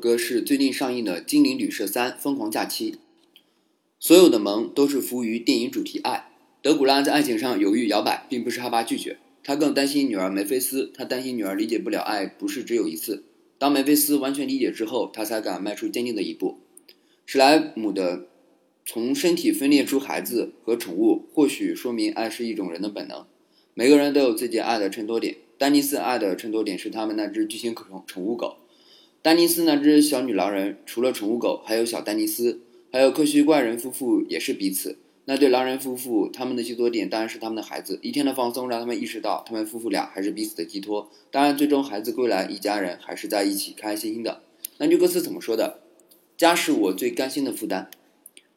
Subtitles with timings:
[0.00, 2.92] 歌是最近上映的《精灵旅社三：疯狂假期》。
[4.00, 6.30] 所有的萌都是服务于电影主题爱。
[6.62, 13.24] 德古拉在爱情上犹豫摇摆，并不是害怕拒绝，他更担心女儿梅菲斯，他担心女儿理解不了爱不是只有一次。
[13.58, 16.60] 当梅菲斯完全理解之后，他才敢迈出坚定的一步。
[17.26, 18.26] 史莱姆的
[18.86, 23.26] 从身体分裂出孩子和宠物，或许说明爱是一种人的本能。
[23.74, 25.36] 每个人都有自己爱的衬托点。
[25.58, 28.56] 丹尼斯爱的衬托点是他们那只巨型宠宠物狗。
[29.22, 34.96] 丹尼斯那只小女狼人，除了宠物狗，还有小丹尼斯，还有科学怪人夫妇也是彼此。
[35.26, 37.98] 那对狼人夫妇，他们的寄托点当然是他们的孩子。
[38.00, 41.10] 一天的放松让他们意识到，他们夫妇俩还是彼此的寄托。
[41.30, 44.40] 当然，最终孩子归来，一家人还是在一起，开开心心的。
[44.78, 45.80] 那句歌词怎么说的？
[46.38, 47.90] 家是我最甘心的负担。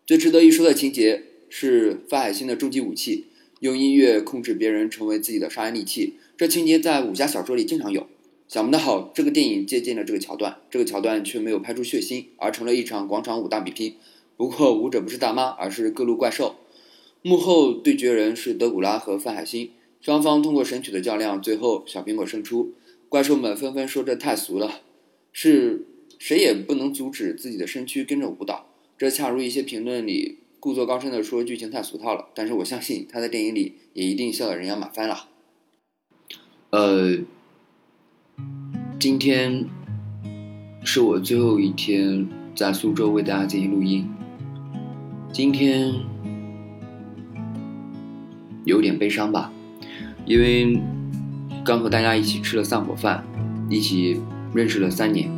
[0.07, 3.25] 最值得一说的情节是范海辛的终极武器，
[3.59, 6.13] 用音乐控制别人，成为自己的杀人利器。
[6.37, 8.07] 这情节在武侠小说里经常有。
[8.47, 13.95] 想不到这个电影借鉴了这个桥段，这个桥段却没有拍出血腥，而成了一场广场舞大比拼。
[14.37, 16.55] 不过舞者不是大妈，而是各路怪兽。
[17.21, 22.73] 幕后对决人是德古拉和范海辛，双方通过神曲的较量，最后小苹果胜出。
[23.09, 24.81] 怪兽们纷纷说这太俗了，
[25.31, 25.87] 是
[26.19, 28.67] 谁也不能阻止自己的身躯跟着舞蹈。
[28.97, 35.29] 这恰如一些评论里故作高深的说剧情太俗套了，但是我相信他在电影里也一定笑得人仰马翻了。
[36.71, 37.19] 呃。
[39.03, 39.65] 今天
[40.85, 44.07] 是我最后一天在苏州为大家进行录音。
[45.29, 45.93] 今天
[48.63, 49.51] 有点悲伤吧，
[50.25, 50.79] 因为
[51.65, 53.21] 刚和大家一起吃了散伙饭，
[53.69, 54.21] 一起
[54.53, 55.29] 认识了三年。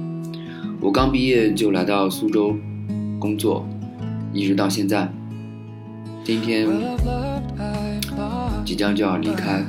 [0.79, 2.55] 我刚毕业就来到苏州
[3.17, 3.67] 工作，
[4.31, 5.11] 一直到现在。
[6.23, 6.67] 今天
[8.63, 9.66] 即将就要离开，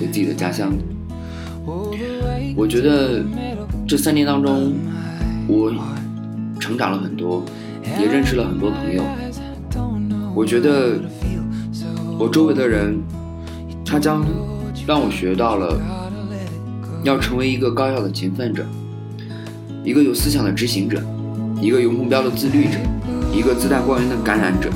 [0.00, 0.72] 回自己的家乡。
[2.56, 3.22] 我觉得
[3.86, 4.72] 这三年当中，
[5.46, 5.72] 我
[6.58, 7.44] 成长了很多，
[8.00, 9.02] 也认识了很多朋友。
[10.34, 10.98] 我觉得
[12.18, 12.98] 我周围的人，
[13.84, 14.24] 他将
[14.86, 15.80] 让我学到了
[17.04, 18.64] 要成为一个高效的勤奋者，
[19.84, 21.02] 一个有思想的执行者，
[21.60, 22.78] 一个有目标的自律者，
[23.32, 24.70] 一个自带光源的感染者，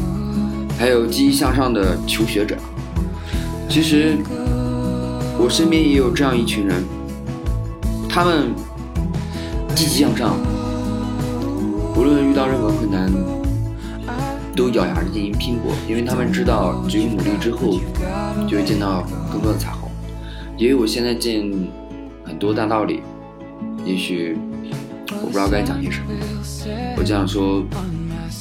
[0.79, 2.57] 还有积极向上的求学者。
[3.69, 4.17] 其实。
[5.39, 6.85] 我身边也有这样一群人，
[8.15, 8.55] 他们
[9.75, 10.37] 积极向上，
[11.97, 13.11] 无论遇到任何困难，
[14.55, 17.81] 都咬牙进行拼搏，因为他们知道只有努力之后，
[18.47, 19.03] 就会见到
[19.33, 19.91] 更多的彩虹。
[20.59, 21.51] 也有我现在见
[22.23, 23.01] 很多大道理，
[23.83, 24.37] 也许
[25.23, 26.09] 我不知道该讲些什么，
[26.99, 27.63] 我这样说，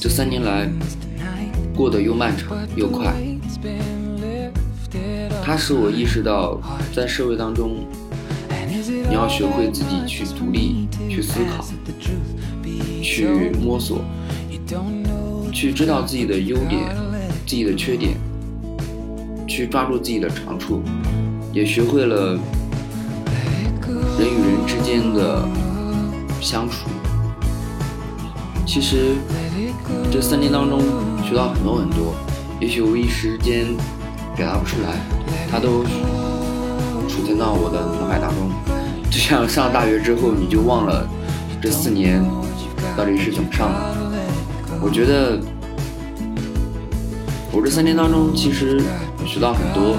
[0.02, 0.70] 这三年来
[1.74, 3.14] 过得又漫长又快。
[5.42, 6.59] 它使我意识到，
[6.94, 7.86] 在社会当中，
[9.08, 11.64] 你要学会自己去独立、去思考、
[13.02, 14.02] 去摸索、
[15.52, 16.81] 去知道自己的优点、
[17.46, 18.18] 自己的缺点，
[19.47, 20.81] 去抓住自己的长处，
[21.53, 22.40] 也学会了
[24.18, 25.47] 人与人之间的
[26.41, 26.90] 相处。
[28.66, 29.16] 其实
[30.12, 30.80] 这三年当中
[31.24, 32.16] 学到很多很多，
[32.59, 33.68] 也许我一时间
[34.36, 35.00] 表达不出来。
[35.52, 35.84] 它都
[37.09, 38.50] 储存到我的脑海当中，
[39.22, 41.08] 像上大学之后，你就忘了
[41.62, 42.22] 这四年
[42.98, 43.96] 到底是怎么上的。
[44.82, 45.40] 我觉得
[47.52, 48.82] 我这三年当中，其实
[49.26, 49.96] 学到很多。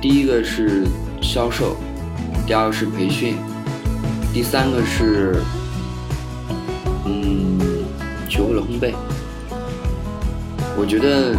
[0.00, 0.86] 第一个是
[1.20, 1.76] 销售，
[2.46, 3.36] 第二个是培训，
[4.32, 5.42] 第三个是
[7.04, 7.58] 嗯，
[8.30, 8.94] 学会了烘焙。
[10.76, 11.36] 我觉得。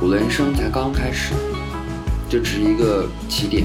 [0.00, 1.32] 我的人生才刚刚开始，
[2.28, 3.64] 这只是一个起点。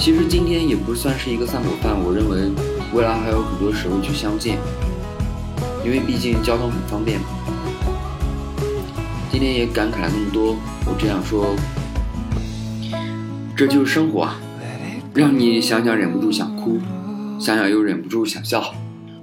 [0.00, 2.50] 其实今天也不算是一个散伙饭，我认为
[2.94, 4.56] 未来还有很多时候去相见，
[5.84, 7.26] 因为毕竟交通很方便嘛。
[9.30, 10.56] 今天也感慨了那么多，
[10.86, 11.54] 我只想说，
[13.54, 14.40] 这就是生活啊，
[15.12, 16.78] 让你想想忍不住想哭，
[17.38, 18.72] 想想又忍不住想笑。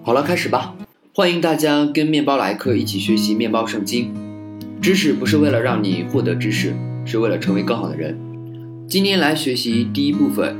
[0.03, 0.75] 好了，开始吧，
[1.11, 4.13] 欢迎大家跟面包来客一起学习面包圣经。
[4.79, 8.15] 知识不是为了让你获得知识，是为了成为更好的人。
[8.87, 10.55] 今天来学习第一部分，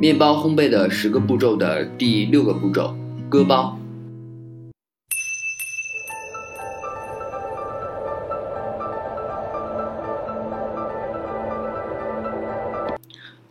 [0.00, 2.96] 面包烘焙的十个步骤的第六个步骤——
[3.28, 3.78] 割包。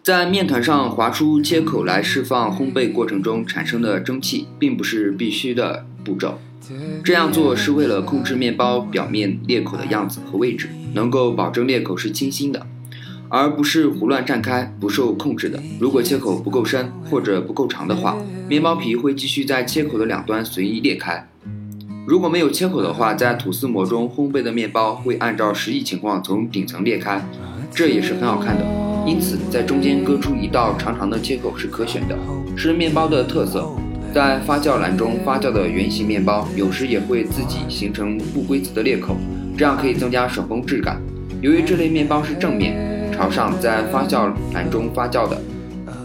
[0.01, 6.39] 在面团上划出切口来释放烘焙过程中产生的蒸汽，并不是必须的步骤。
[7.03, 12.67] 这样做是为了控制面包表面裂口的样子和位置，能够保证裂口是清新的，
[13.35, 15.59] 而不是胡乱绽开、不受控制的。
[15.79, 18.15] 如果切口不够深或者不够长的话，
[18.47, 18.61] 面。
[18.61, 21.27] 包皮会继续在切口的两端随意裂开。
[22.05, 27.27] 如果没有切口的话，在吐司模中烘焙的面包会按照实际情况从顶层裂开，
[27.73, 28.63] 这也是很好看的。
[29.07, 32.15] 因此，在中间割出一道长长的切口是可选的，
[32.55, 33.67] 是面包的特色。
[34.13, 39.17] 在发酵篮中发酵的圆形面包，有时也会自己形成不规则的裂口，
[39.57, 41.01] 这样可以增加手工质感。
[41.41, 42.73] 由于这类面包是正面
[43.15, 45.39] 朝上在发酵篮中发酵的，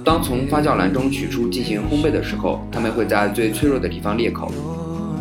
[0.04, 4.52] 当从发酵篮中取出进行烘焙的时候，它们会在最脆弱的地方裂口。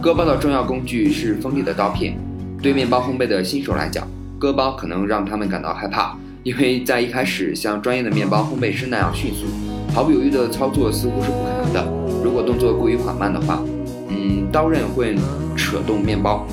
[0.01, 2.17] 割包的重要工具是锋利的刀片。
[2.61, 4.05] 对面包烘焙的新手来讲，
[4.37, 9.45] 割包可能让他们感到害怕，因为在一开始像专业的面包烘焙师那样迅速、
[9.93, 11.85] 毫不犹豫的操作似乎是不可能的。
[12.23, 13.61] 如果动作过于缓慢的话，
[14.09, 15.15] 嗯，刀刃会
[15.55, 16.45] 扯动面包，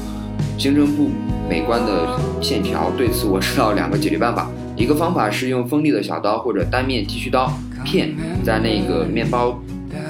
[0.58, 1.10] 形成不
[1.48, 2.90] 美观的线条。
[2.96, 4.48] 对此，我知道两个解决办法。
[4.76, 7.52] 一个方法是用锋利的小刀或者单面剃须刀
[7.84, 9.62] 片在那个面包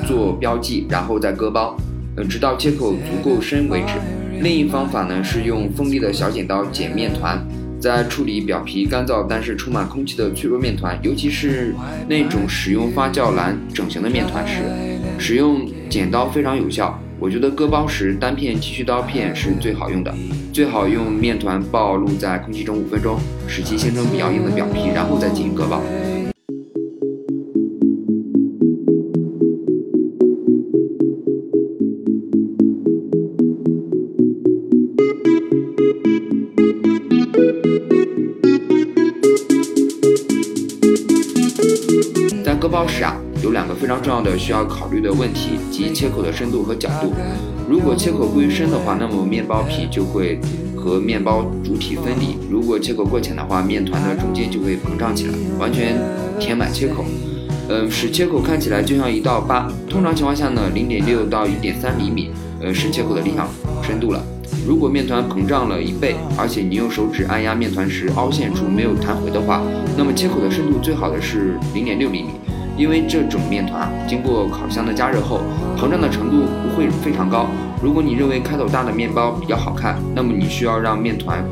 [0.06, 1.76] 做标记，然后再割包，
[2.16, 3.94] 呃，直到切口足够深为止。
[4.40, 7.38] 另一方法呢是用锋利的小剪刀剪面团。
[7.80, 11.74] 在处理表皮干燥但是充满空气的脆弱面团，尤其是
[12.08, 14.62] 那种使用发酵篮整形的面团时，
[15.18, 16.98] 使用剪刀非常有效。
[17.18, 20.14] 我觉得割包时单片剃须刀片是最好用的，
[20.52, 23.18] 最好用面团暴露在空气中五分钟，
[23.48, 25.82] 使其形成比较硬的表皮，然后再进行割包。
[42.60, 47.12] 割包时啊，有两个非常重要的需要考虑的问题，即切口的深度和角度。
[47.68, 50.40] 如果切口过于深的话，那么面包皮就会
[50.74, 55.94] 和面包主体分离；如果切口过浅的话，面团的中间就会膨胀起来，完全
[56.40, 57.04] 填满切口，
[57.68, 59.70] 嗯，使切口看起来就像一道疤。
[59.90, 62.30] 通常情况下呢，零点六到一点三厘米，
[62.62, 63.46] 呃，是切口的理想
[63.82, 64.24] 深度了。
[64.66, 69.62] 如果面团膨胀了一倍，而且你用手指按压面团时凹陷处没有弹回的话，
[69.98, 72.30] 那么切口的深度最好的是零点六厘米。
[72.76, 75.40] 因为这种面团经过烤箱的加热后，
[75.78, 77.46] 膨胀的程度不会非常高。
[77.82, 81.44] 如果你认为开口大的面包比较好看，那么你需要让面团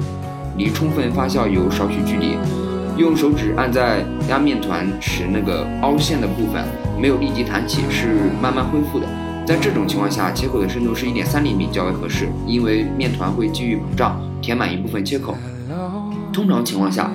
[0.56, 2.36] 离充分发酵有少许距离。
[2.96, 6.64] 用手指按在压面团时，那个凹陷的部分
[7.00, 9.06] 没有立即弹起，是慢慢恢复的。
[9.46, 15.36] 在这种情况下，切口的深度是一点三厘米较为合适，因为面团会继续膨胀，填满一部分切口。
[16.32, 17.10] 通常情况下。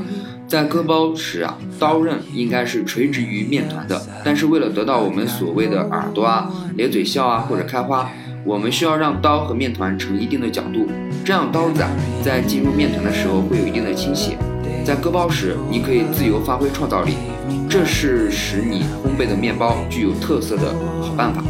[0.48, 4.02] 在割包时啊，刀刃应该是垂直于面团的。
[4.24, 8.10] 但是为了得到我们所谓的耳朵啊、咧嘴笑啊或者开花，
[8.46, 10.88] 我们需要让刀和面团成一定的角度，
[11.26, 11.90] 这样刀子啊
[12.24, 14.38] 在进入面团的时候会有一定的倾斜。
[14.86, 17.16] 在割包时，你可以自由发挥创造力，
[17.70, 21.44] 这是使你烘焙的面包具有特色的好办法。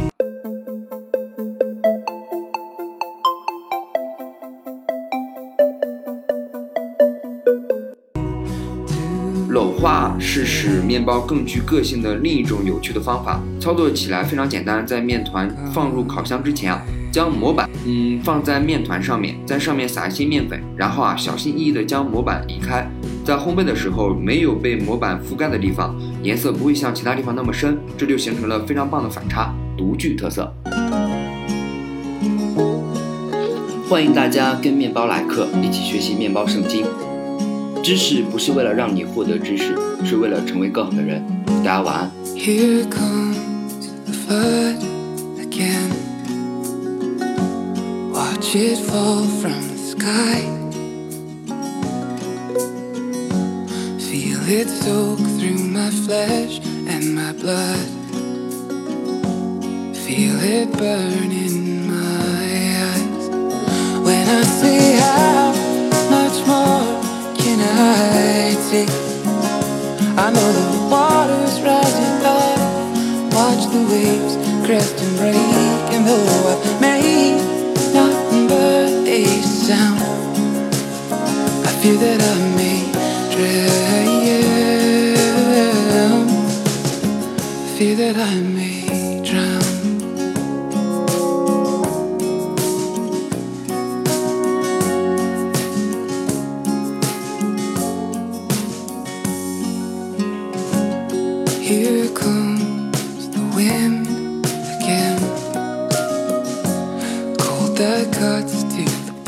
[10.38, 14.86] 是使面包更具个性的另一种有趣的方法，操作起来非常简单。
[14.86, 16.80] 在面团放入烤箱之前啊，
[17.10, 22.88] 将模板嗯放在面团上面，在上面撒一些面粉，然后啊小心翼翼地将模板移开。
[23.24, 30.54] 在烘焙的时候，没有被模板覆盖的地方，颜色不会像其他地方那么深，这就形成了非常棒的反差，独具特色。
[33.88, 36.84] 欢迎大家跟面包来客一起学习面包圣经。
[37.83, 41.21] 知识不是为了让你获得知识，是为了成为更好的人。
[41.63, 42.11] 大家晚安。
[42.35, 44.77] Here comes the flood
[45.39, 45.91] again.
[48.11, 50.41] Watch it fall from the sky.
[53.99, 57.87] Feel it soak through my flesh and my blood.
[59.93, 61.95] Feel it burn in my
[62.83, 63.29] eyes.
[64.03, 65.26] When I see how
[68.70, 68.86] I.
[70.18, 72.58] I know the water's rising up.
[73.32, 75.36] Watch the waves crest and break,
[75.94, 77.40] and though I've made
[77.94, 80.02] nothing but a sound,
[81.64, 82.67] I fear that I may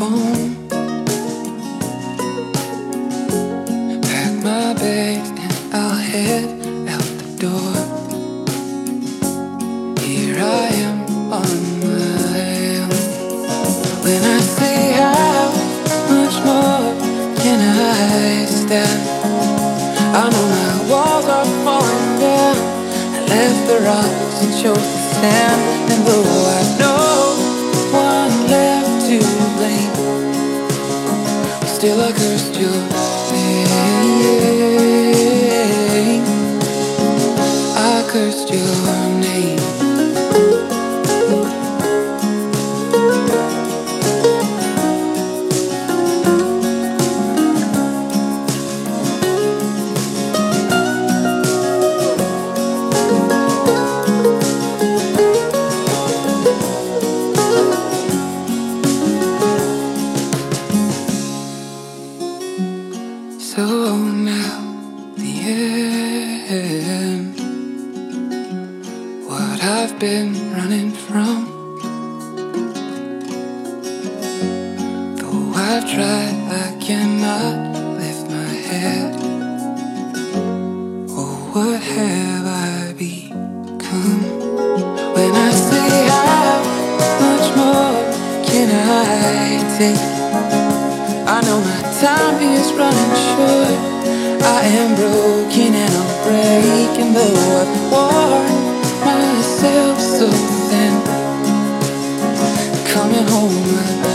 [0.00, 0.56] bone.
[4.00, 6.44] Pack my bags and I'll head
[6.94, 7.72] out the door.
[10.00, 10.98] Here I am
[11.40, 12.40] on my
[12.80, 12.96] own.
[14.04, 15.52] When I say how
[16.12, 16.82] much more
[17.42, 19.00] can I stand?
[20.16, 22.56] I know my walls are falling down.
[23.16, 25.60] I left the rocks and chose the sand,
[25.92, 26.24] and though
[26.56, 27.09] I know
[29.60, 29.92] blame,
[31.66, 32.80] still I cursed your
[33.32, 34.79] name.
[75.72, 77.56] I've tried, I cannot
[77.96, 79.14] lift my head.
[81.10, 84.22] Oh, what have I become?
[85.14, 86.58] When I say how
[87.22, 87.94] much more
[88.50, 90.04] can I take?
[91.34, 93.78] I know my time is running short.
[94.42, 98.54] I am broken and I'm breaking, though I've worn
[99.06, 100.26] myself so
[100.66, 100.94] thin.
[102.92, 104.09] Coming home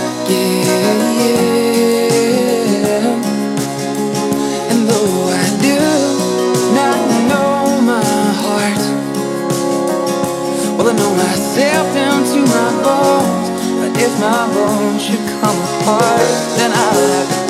[15.85, 17.44] heart than I have.